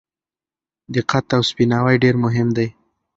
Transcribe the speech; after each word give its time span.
دقت 0.95 1.25
او 1.35 1.41
سپیناوی 1.49 1.95
ډېر 2.03 2.15
مهم 2.23 2.47
دي. 2.57 2.67